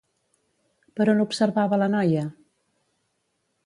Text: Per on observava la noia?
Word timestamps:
Per 1.01 1.07
on 1.13 1.23
observava 1.27 1.81
la 1.83 1.93
noia? 1.99 2.27